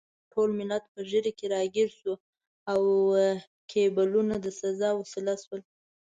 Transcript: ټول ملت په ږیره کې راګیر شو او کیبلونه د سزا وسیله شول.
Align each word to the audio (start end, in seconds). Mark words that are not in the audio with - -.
ټول 0.31 0.49
ملت 0.59 0.83
په 0.93 0.99
ږیره 1.09 1.31
کې 1.37 1.45
راګیر 1.53 1.89
شو 1.99 2.13
او 2.71 2.81
کیبلونه 3.71 4.35
د 4.41 4.47
سزا 4.59 4.89
وسیله 5.01 5.33
شول. 5.43 5.61